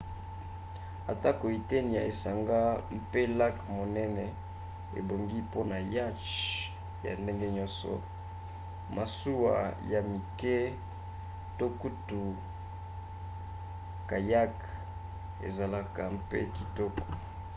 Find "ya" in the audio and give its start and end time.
1.97-2.03, 7.05-7.11, 9.91-9.99